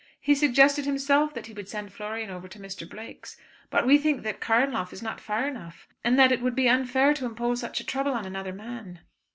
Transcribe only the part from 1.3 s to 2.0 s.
that he would send